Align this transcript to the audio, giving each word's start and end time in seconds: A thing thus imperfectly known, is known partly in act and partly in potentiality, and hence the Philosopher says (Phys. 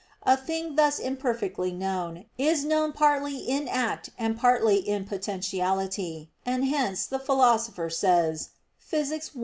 A 0.23 0.35
thing 0.35 0.77
thus 0.77 0.97
imperfectly 0.97 1.71
known, 1.71 2.25
is 2.35 2.65
known 2.65 2.91
partly 2.91 3.37
in 3.37 3.67
act 3.67 4.09
and 4.17 4.35
partly 4.35 4.77
in 4.77 5.05
potentiality, 5.05 6.31
and 6.43 6.65
hence 6.65 7.05
the 7.05 7.19
Philosopher 7.19 7.87
says 7.91 8.49
(Phys. 8.83 9.29